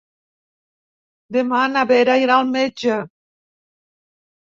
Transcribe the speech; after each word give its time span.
Demà 1.37 1.61
na 1.75 1.85
Vera 1.93 2.17
irà 2.25 2.41
al 2.41 2.53
metge. 2.59 3.01